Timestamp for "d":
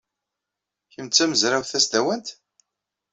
1.09-1.11